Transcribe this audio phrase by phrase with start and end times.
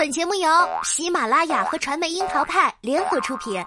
[0.00, 0.48] 本节目由
[0.82, 3.62] 喜马拉雅和传媒樱桃派联合出品。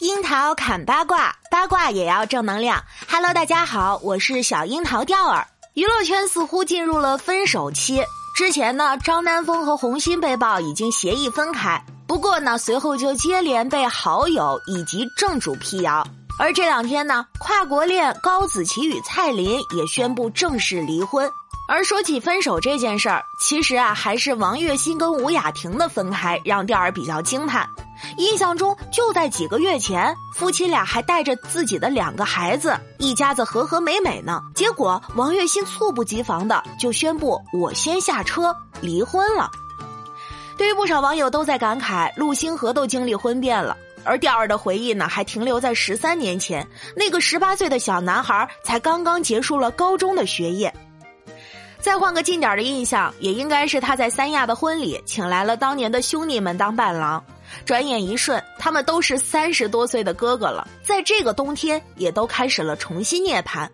[0.00, 2.84] 樱桃砍八卦，八卦也要正能量。
[3.10, 5.48] Hello，大家好，我是小樱桃钓儿。
[5.72, 8.02] 娱乐圈似乎进入了分手期。
[8.36, 16.06] 之前呢，张丹峰和红星被曝已经协议分开，不过呢，随后就接连被好友以及正主辟谣。
[16.38, 21.30] 而这两天呢，跨国恋高子淇与蔡琳也宣布正式离婚。
[21.68, 27.68] 而说起分手这件事儿，其实啊，还是王栎鑫跟吴雅婷的分开让钓儿比较惊叹。
[28.18, 34.40] 印象中，就在几个月前，夫妻俩还带着自己的两个孩子，一家子和和美美呢。
[34.54, 39.50] 结果，王栎鑫猝不及防的就宣布“我先下车，离婚了”。
[40.56, 50.72] 对于不少网友都在感慨，陆星河都经历婚变了，而钓儿的回忆呢，还停留在十三年前，那个十八岁的小男孩才刚刚结束了高中的学业。
[51.78, 57.22] 再换个近点的印象，也应该是他在三亚的婚礼，请来了当年的兄弟们当伴郎。
[57.64, 63.68] 转眼一瞬，他们都是三十多岁的哥哥了，在这个冬天也都开始了重新涅槃。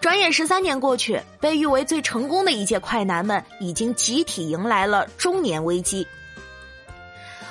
[0.00, 6.04] 转眼十三年过去，被誉为最成功的一届快男们已经集体迎来了中年危机。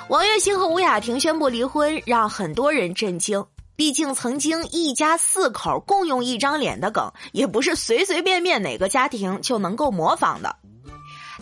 [0.08, 3.42] 王栎鑫和吴雅婷宣布离婚，让很多人震惊。
[3.74, 10.54] 毕竟，曾经一家四口共用一张脸的梗，也不是随随便便哪个家庭就能够模仿的。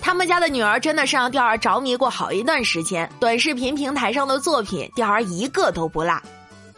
[0.01, 6.23] 他们家的女儿真的是让钓儿着迷过好一段时间，短视频平台上的作品，钓儿一个都不落。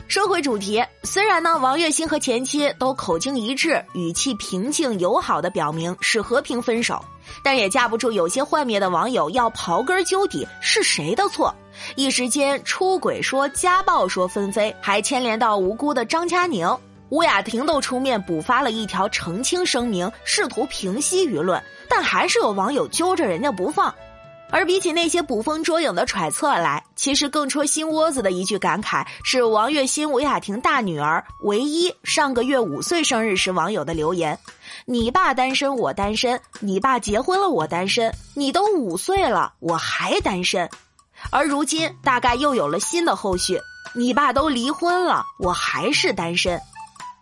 [0.07, 7.03] 说回主题，虽然呢，王栎鑫和前妻都口径一致，语气平静友好的表明是和平分手，
[7.43, 11.53] 但也架不住有些幻灭的网友要刨根究底，是谁的错？
[11.97, 16.69] 一时间，出轨说、家暴说纷飞，还牵连到无辜的张嘉宁、
[17.09, 23.93] 吴雅婷都出面补发了一条澄清声明，试图平息舆论，但还是有网友揪着人家不放。
[24.55, 34.39] 而比起那些捕风捉影的揣测来，其实更戳心窝子的一句感慨是王栎鑫、吴雅婷大女儿唯一上个月五岁生日时网友的留言
[34.87, 40.71] ：“你爸单身，我单身；你爸结婚了，我单身；你都五岁了，我还单身。”
[41.33, 43.61] 而如今大概又有了新的后续，
[43.93, 46.61] 你爸都离婚了，我还是单身。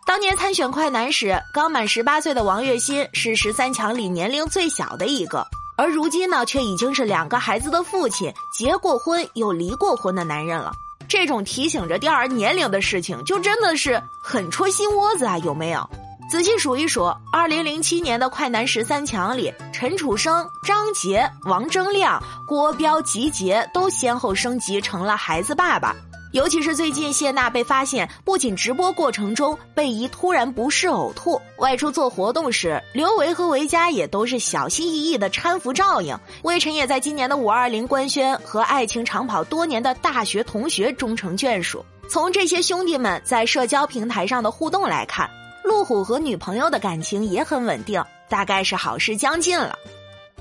[0.05, 10.71] 当年参选快男时，刚满十八岁的王栎鑫是十三强里年龄最小的一个，而如今呢，却已经是两个孩子的父亲，结过婚又离过婚的男人了。
[11.07, 15.87] 这种提醒着第二年龄的事情，就真的是很戳心窝子啊，有没有？
[16.31, 25.95] 仔细数一数，二零零七年的快男十三强里，陈楚生、张杰、王铮亮、郭彪、吉杰都先后升级成了孩子爸爸。
[26.33, 36.17] 尤其是最近谢娜被发现，不仅直播过程中被疑突然不适呕吐，外出做活动时，刘维和维嘉也都是小心翼翼的搀扶照应。
[36.41, 41.85] 魏晨也在今年的五二零官宣和爱情长跑多年的大学同学终成眷属。
[42.09, 45.29] 从这些兄弟们在社交平台上的互动来看。
[45.63, 49.77] 路虎和女朋友的感情也很稳定，大概是好事将近了。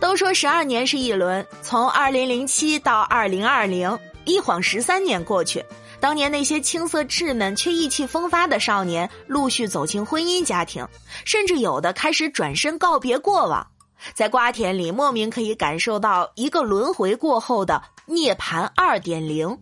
[0.01, 5.65] 都说十二年是一轮，从二零零七到二零二零，一晃十三年过去。
[6.03, 10.85] 当年那些青涩稚嫩却意气风发的少年，陆续走进婚姻家庭，
[11.25, 13.65] 甚至有的开始转身告别过往。
[14.13, 19.57] 在瓜田里，莫名可以感受到一个轮回过后的涅槃二点零。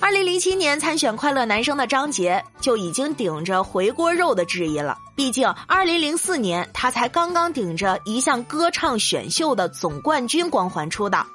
[0.00, 4.96] 二零零七年参选快乐男声的张杰就已经顶着回锅肉的质疑了。
[5.14, 11.26] 毕竟二零零四年他才刚刚顶着一项歌唱选秀的总冠军光环出道。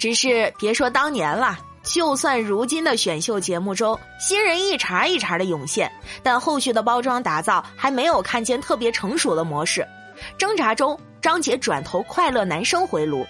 [0.00, 1.56] 只是别说当年了，
[1.86, 5.90] 就算如今的选秀节目中新人一茬一茬的涌现，
[6.22, 9.86] 但后续的包装打造还没有看见特别成熟的模式。
[10.36, 13.24] 挣扎中，张杰转投快乐男声回炉。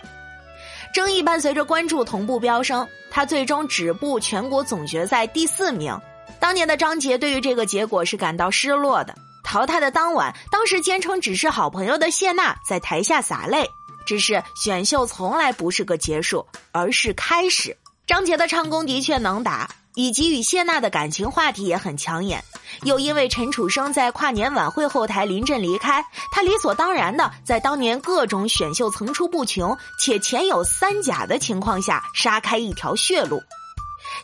[0.95, 5.95] 争议伴随着关注同步飙升，他最终止步全国总决赛第四名。
[6.41, 9.15] 当年的张杰对于这个结果是感到失落的。
[9.45, 13.71] 淘汰的当晚，当时坚称只是好朋友的谢娜在台下洒泪。
[14.07, 17.77] 只是选秀从来不是个结束，而是开始。
[18.07, 19.69] 张杰的唱功的确能打。
[19.99, 22.45] 以及与谢娜的感情话题也很抢眼，
[22.83, 33.43] 又因为陈楚生在跨年晚会后台临阵离开，他理所当然的在当年各种选秀层出不穷且前有三甲的情况下杀开一条血路。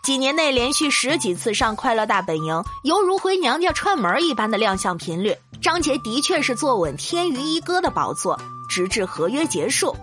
[0.03, 8.39] 几年内连续十几次上《快乐大本营》，犹如回娘家串门一般的亮相频率，张杰的确是坐稳天娱一哥的宝座，
[8.69, 9.97] 直至合约结束。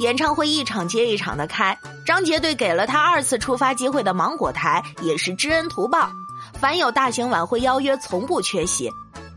[0.00, 6.10] 演唱会一场接一场的开，张杰对给了他二次出发机会的芒果台也是知恩图报，
[6.58, 8.90] 凡有大型晚会邀约从不缺席。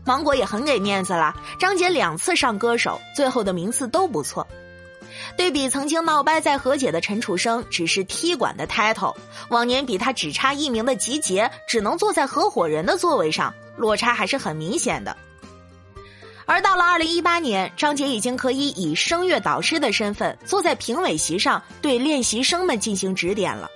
[0.06, 4.46] 芒果也很给面子了，张杰两次上歌手，最后的名次都不错。
[5.36, 9.14] 对比曾经闹掰再和解的陈楚生，只是踢馆的 title，
[9.50, 15.14] 往年比他只差一名的集结，只能坐在合伙人的座位上，落差还是很明显的。
[16.46, 23.70] 而到了二零一八年，张杰已经可以以声乐导师的身份坐在评委席上，对练习生们进行指点了。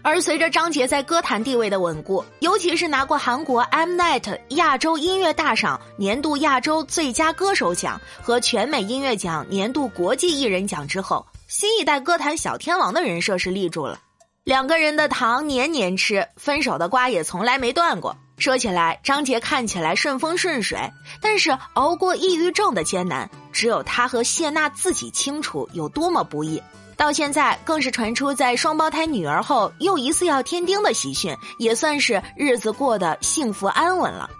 [0.00, 13.98] 而随着张杰在歌坛地位的稳固，尤其是拿过韩国 Mnet 亚洲音乐大赏年度亚洲最佳歌手奖和全美音乐奖年度国际艺人奖之后，新一代歌坛小天王的人设是立住了。
[14.44, 18.16] 两个人的糖年年吃，分手的瓜也从来没断过。
[18.38, 20.78] 说起来，张杰看起来顺风顺水，
[21.20, 26.62] 但是熬过抑郁症的艰难，只有他和谢娜自己清楚有多么不易。
[26.96, 34.30] 到现在，更是传出在双胞胎女儿后又一次要添丁的喜讯，也算是日子过得幸福安稳了。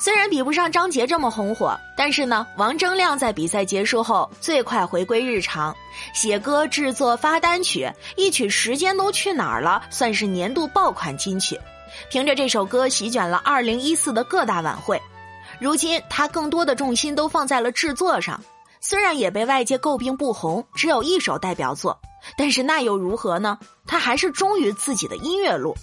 [0.00, 5.74] 虽然比不上张杰这么红火，但是呢，王铮亮在比赛结束后最快回归日常，
[6.14, 11.58] 写歌、制作、发单曲，一曲《时间都去哪儿了》算是年度爆款金曲，
[12.10, 15.00] 凭着这首歌席卷了2014的各大晚会。
[15.60, 18.40] 如今，他更多的重心都放在了制作上。
[18.80, 21.98] 虽然也被外界诟病不红，只有一首代表作，
[22.36, 23.58] 但是那又如何呢？
[23.86, 25.76] 他还是忠于自己的音乐路。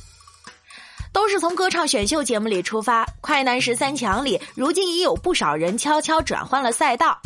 [1.12, 7.20] 都是从歌唱选秀节目里出发，快男十三强里，如今已有不少人悄悄转换了赛道。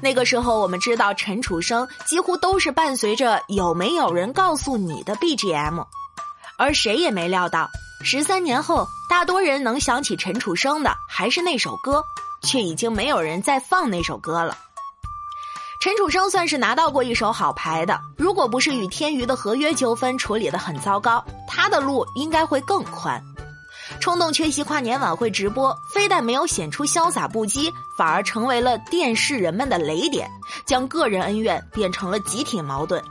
[0.00, 5.84] 那个时候，我们知道陈楚生几乎都是伴随着“有没有人告诉你的 BGM”，
[6.56, 7.68] 而谁也没料到，
[8.02, 12.02] 十三年后，大多人能想起陈楚生的还是那首歌，
[12.42, 14.56] 却已经没有人再放那首歌了。
[15.80, 23.22] 陈楚生算是拿到过一手好牌的，如果不是与天娱的合约纠纷处理的很糟糕，他的路应该会更宽。
[24.00, 30.30] 冲动缺席跨年晚会直播，非但没有显出潇洒不羁，反而成为了电视人们的雷点，
[30.64, 33.02] 将个人恩怨变成了集体矛盾。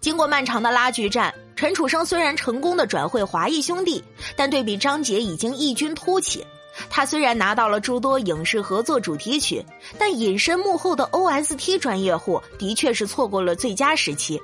[0.00, 4.02] 经过漫长的拉锯战，陈楚生虽然成功的转会华谊兄弟，
[4.34, 6.44] 但对比张杰已经异军突起。
[6.88, 9.62] 他虽然拿到了诸多影视合作主题曲，
[9.98, 14.40] 但隐身幕后的 OST 专业户的确是错过了最佳时期。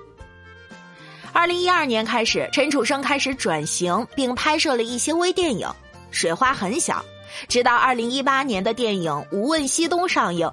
[1.32, 5.66] 二零一二年开始，陈楚生开始转型，并拍摄了一些微电影，
[6.10, 7.02] 水花很小。
[7.48, 10.50] 直到二零一八年的电影《无问西东》上映，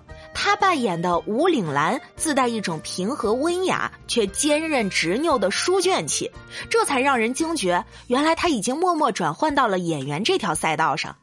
[0.54, 6.30] 他扮演的吴岭澜自带一种平和温雅却坚韧执拗的书卷气，
[6.70, 11.16] 这才让人惊觉，原来他已经默默转换到了演员这条赛道上。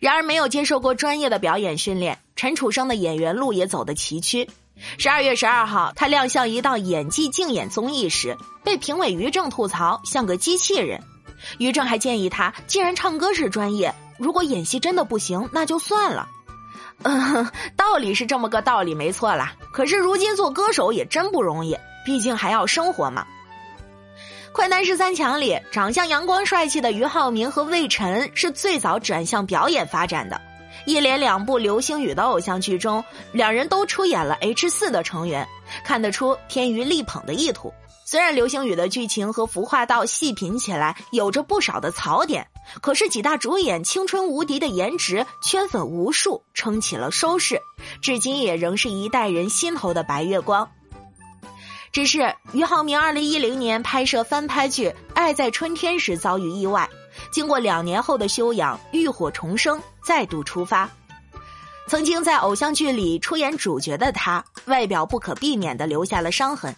[0.00, 4.48] 然而，没有接受过专业的表演训练，陈楚生的演员路也走得崎岖。
[4.98, 11.00] 十二月十二号，他亮相一档演技竞演综艺时，被评委于正吐槽像个机器人。
[11.58, 16.28] 于正还建议他，既然唱歌是专业，如果演戏真的不行，那就算了。
[17.02, 19.54] 嗯， 道理是这么个道理，没错啦。
[19.72, 21.76] 可是如今做歌手也真不容易，
[22.06, 23.26] 毕竟还要生活嘛。
[24.52, 30.40] 快男十三强里，长相阳光帅气的俞灏明和魏晨是最早转向表演发展的。
[30.86, 35.46] 一连两部流星雨的偶像剧中，两人都出演了 H 四的成员，
[35.84, 37.72] 看得出天娱力捧的意图。
[38.14, 42.46] 虽然流星雨的剧情和服化道细品起来有着不少的槽点，
[42.80, 47.60] 可是几大主演青春无敌的颜值圈粉无数，撑起了收视，
[48.00, 50.70] 至今也仍是一代人心头的白月光。
[51.90, 56.88] 只是俞灏明二零一零年拍摄翻拍剧《爱在春天》时遭遇意外，
[57.32, 60.88] 经过两年后的修养，浴火重生，再度出发。
[61.88, 66.74] 曾经在偶像剧里出演主角的他，外表不可避免的留下了伤痕，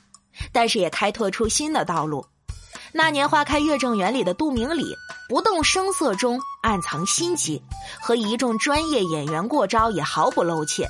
[0.52, 2.24] 但是也开拓出新的道路。
[2.92, 4.94] 那年花开月正圆里的杜明礼，
[5.28, 7.60] 不动声色中暗藏心机，
[8.00, 10.86] 和一众专业演员过招也毫不露怯。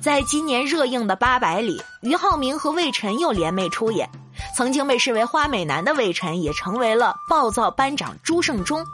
[0.00, 4.08] 在今年热映的《八佰》里，俞灏明和魏晨又联袂出演。
[4.56, 8.84] 曾经被视为花美男的魏晨，也成为了暴躁班长朱胜忠。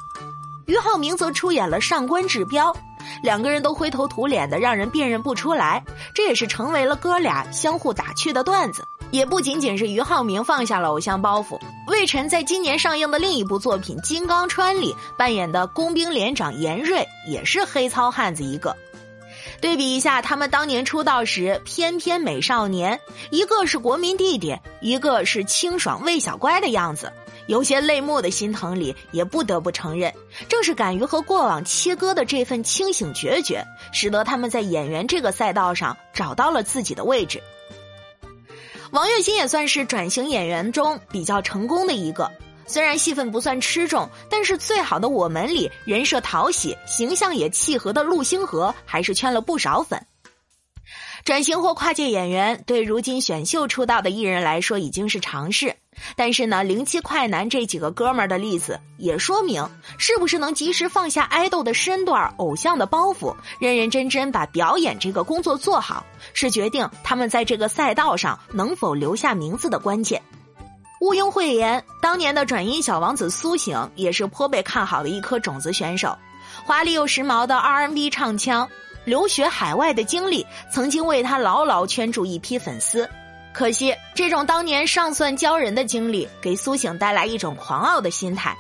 [0.67, 2.77] 俞灏明则出演了上官志彪，
[3.23, 5.83] 两个人都灰头土脸的，让人辨认不出来。
[6.15, 8.87] 这也是成为了哥俩相互打趣的段子。
[9.13, 18.77] 也不仅仅是俞灏明放下了偶像包袱，魏晨在今年上映的另一部作品《金刚川》里扮演的工兵连长严瑞，也是黑糙汉子一个。
[19.61, 27.11] 对比一下，他们当年出道时翩翩美少年，一个是国民弟弟，一个是清爽魏小乖的样子，
[27.47, 30.13] 有些泪目的心疼里，也不得不承认，
[30.49, 37.41] 正是敢于和过往切割的这份清醒决绝，使得他们在演员这个赛道上找到了自己的位置。
[38.93, 42.31] 王栎鑫也算是转型演员中比较成功的一个，
[42.67, 50.05] 虽然戏份不算吃重，但是《最好的我们》里人设讨喜、形象也契合的陆星河还是圈了不少粉。
[51.25, 55.75] 转型或跨界演员对如今选秀出道的艺人来说已经是常事，
[56.15, 70.21] 但是呢，零七快男这几个哥们儿的例子也说明，是不是能及时放下爱豆的身段、偶像的包袱，认认真真把表演这个工作做好，是决定他们在这个赛道上能否留下名字的关键。
[71.01, 76.17] 毋庸讳言，当年的转音小王子苏醒也是颇被看好的一颗种子选手，
[76.65, 78.69] 华丽又时髦的 R&B 唱腔。
[79.05, 83.09] 留学海外的经历曾经为他牢牢圈住一批粉丝，
[83.57, 88.55] 可惜这种当年尚算骄人的经历给苏醒带来一种狂傲的心态，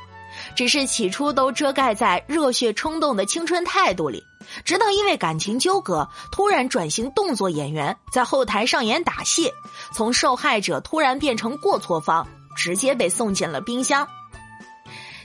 [0.55, 4.25] 只是起初都遮盖在热血冲动的青春态度里，
[4.65, 9.53] 直到因为感情纠葛突然转型动作演员，在后台上演打戏，
[9.93, 12.27] 从受害者突然变成过错方，
[12.57, 14.09] 直接被送进了冰箱。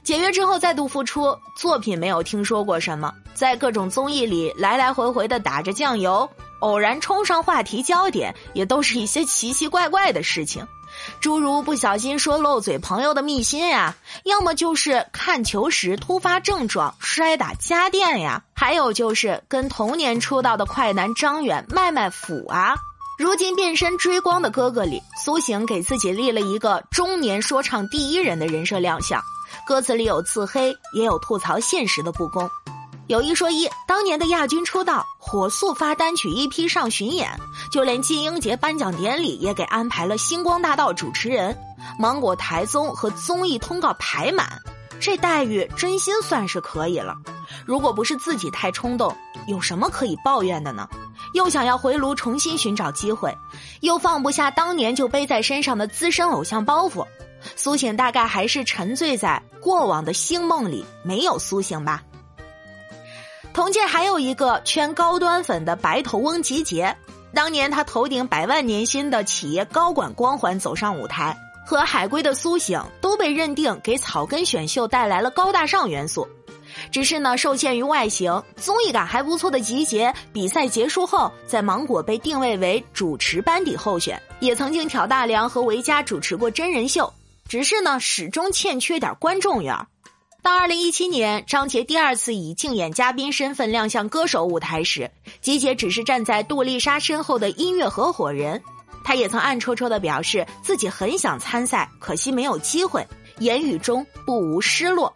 [0.03, 6.29] 解约之后再度复出，作品没有听说过什么，在各种综艺里来来回回的打着酱油，
[6.61, 10.65] 偶然冲上话题焦点，也都是一些奇奇怪怪的事情，
[11.19, 22.75] 诸如不小心说漏嘴朋友的密信呀，要么就是看球时突发症状摔打家电呀，还有就是跟同年出道的快男张远卖卖腐啊。
[23.17, 29.21] 如今变身追光的哥哥里，苏醒给自己立了一个中年说唱第一人的人设亮相。
[29.67, 32.49] 歌词里有自黑，也有吐槽现实的不公。
[33.11, 37.29] 有一说一，当年的亚军出道，火速发单曲 EP 上巡演，
[37.69, 41.53] 就连金鹰节颁奖典礼也给安排了星光大道主持人，
[41.99, 44.49] 芒果台综和综艺通告排满，
[44.97, 47.13] 这待遇真心算是可以了。
[47.65, 49.13] 如果不是自己太冲动，
[49.45, 50.87] 有什么可以抱怨的呢？
[51.33, 53.37] 又想要回炉重新寻找机会，
[53.81, 57.05] 又放不下当年就背在身上的资深偶像包袱。
[57.57, 62.01] 苏醒大概还是沉醉在过往的星梦里，没有苏醒吧。
[63.53, 66.95] 同届还有一个圈高端粉的白头翁集结，
[67.33, 76.25] 当年他头顶百万年薪的企业高管光环走上舞台，和海归的苏醒都被认定给草根选秀带来了高大上元素。
[76.89, 87.11] 只是呢，受限于外形，综艺感还不错的集结，比赛结束后在芒果被定位为主持班底候选，也曾经挑大梁和维嘉主持过真人秀。
[87.49, 89.75] 只是呢，始终欠缺点观众缘。
[90.43, 98.59] 到二零一七年，张杰第二次以竞演嘉宾身份亮相歌手舞台时，吉杰只是站在杜丽莎身后的音乐合伙人。
[99.03, 103.07] 他也曾暗戳戳的表示自己很想参赛，可惜没有机会，
[103.37, 105.13] 言语中不无失落。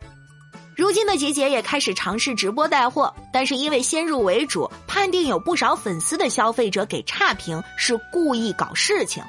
[0.76, 9.24] 如今的吉杰也开始尝试直播带货，但是因为先入为主，判定有不少粉丝的消费者给差评是故意搞事情。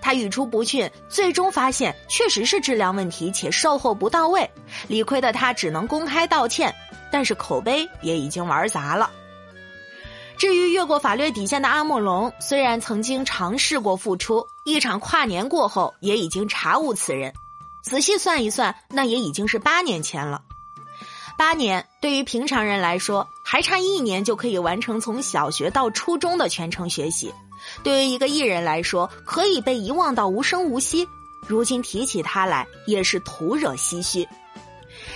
[0.00, 4.48] 他语出不逊，最终发现确实是质量问题且售后不到位，
[4.88, 6.74] 理亏的他只能公开道歉，
[7.10, 9.10] 但是口碑也已经玩砸了。
[10.36, 17.32] 至于越过法律底线的阿莫龙，虽然曾经尝试过复出，一场跨年过后也已经查无此人。
[17.82, 20.42] 仔细算一算，那也已经是八年前了。
[21.36, 27.32] 八年对于平常人来说，还差一年就可以完成从小学到初中的全程学习。
[27.82, 31.06] 对于一个艺人来说，可以被遗忘到无声无息。
[31.46, 34.26] 如今提起他来，也是徒惹唏嘘。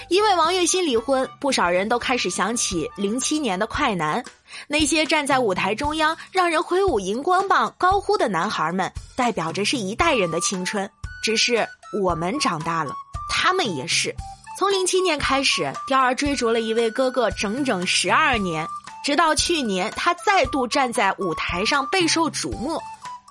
[0.08, 4.22] 因为王栎鑫离婚，不少人都开始想起零七年的快男，
[4.66, 10.88] 那些站在舞台中央让人挥舞荧光棒高呼的男孩们，代表着是一代人的青春。
[11.22, 11.66] 只是
[12.02, 12.92] 我们长大了，
[13.30, 14.14] 他们也是。
[14.58, 18.66] 从零七年开始，雕儿追逐了一位哥哥整整十二年。
[19.08, 22.78] 直到去年，他再度站在舞台上备受瞩目，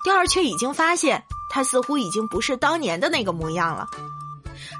[0.02, 3.86] 第二却已经发现他似乎已经不是当年的那个模样了。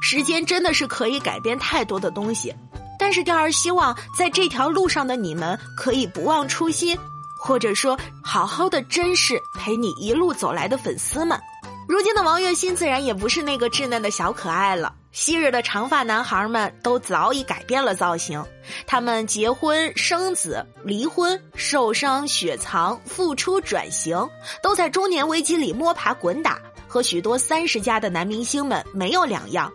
[0.01, 2.53] 时间真的是可以改变太多的东西，
[2.99, 6.99] 但是第二希望在这条路上的你们可以不忘初心，
[7.39, 11.41] 或者说好好的珍视陪你一路走来的粉丝们。
[11.89, 14.93] 如今的王栎鑫自然也不是那个稚嫩的小可爱了。
[15.21, 18.41] 昔日的长发男孩们都早已改变了造型，
[18.87, 24.17] 他们结婚、生子、离婚、受伤、雪藏、复出、转型，
[24.63, 29.69] 都在中年危机里摸爬滚打，和许多三十加的男明星们没有两样。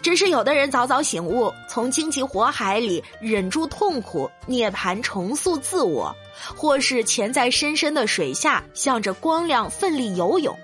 [0.00, 6.10] 只是有的人早早醒悟，从荆棘火海里忍住痛苦，涅槃重塑自我；
[6.56, 10.58] 或是潜在深深的水下，向着光亮奋力游泳。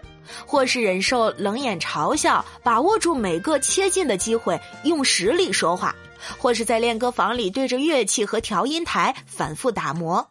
[0.46, 5.94] 或是忍受冷眼嘲笑，把握住每个切近的机会，用实力说话；
[6.38, 10.30] 或是在练歌房里对着乐器和调音台反复打磨。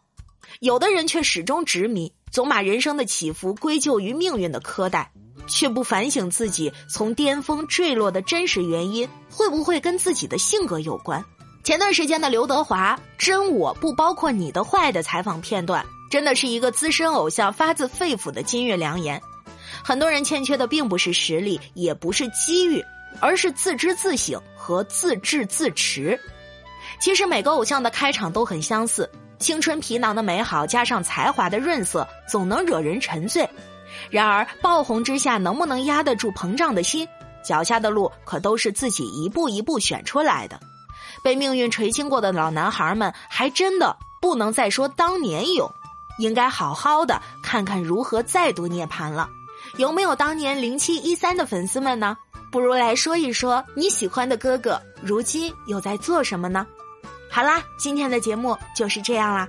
[0.60, 5.10] 有的人却始终执迷，总把人生的起伏归咎于命运的苛待。
[5.46, 11.22] 却不反省自己从巅峰坠落的真实原因，会不会跟自己的性格有关？
[11.62, 19.20] 前段时间的刘德华“真我不包括你的坏”的采访片段，真的是一个资深偶像发自肺腑的金玉良言。
[19.82, 22.84] 很多人欠缺的并不是实力，也不是机遇，
[23.20, 26.18] 而是自知自省和自制自持。
[27.00, 33.48] 其实每个偶像的开场都很相似，青春皮囊的美好加上才华的润色，总能惹人沉醉。
[34.10, 37.06] 然而爆红之下，能不能压得住膨胀的心？
[37.44, 40.58] 脚下的路可都是自己一步一步选出来的。
[41.22, 45.70] 被命运垂青过的老男孩们，还真的不能再说当年勇，
[46.18, 49.28] 应该好好的看看如何再度涅槃了。
[49.76, 52.16] 有没有当年零七一三的粉丝们呢？
[52.52, 56.64] 不如来说一说你喜欢的哥哥如今又在做什么呢？
[57.28, 59.48] 好啦，今天的节目就是这样啦。